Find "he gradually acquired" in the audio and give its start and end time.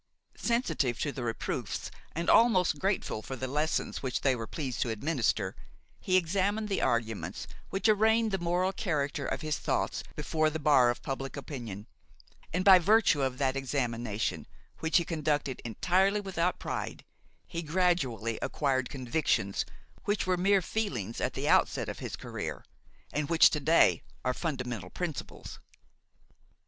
17.45-18.89